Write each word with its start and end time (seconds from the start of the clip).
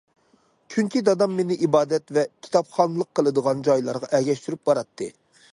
چۈنكى 0.75 1.01
دادام 1.09 1.35
مېنى 1.41 1.57
ئىبادەت 1.67 2.15
ۋە 2.19 2.25
كىتابخانلىق 2.47 3.13
قىلىدىغان 3.21 3.63
جايلارغا 3.71 4.11
ئەگەشتۈرۈپ 4.21 4.69
باراتتى. 4.73 5.15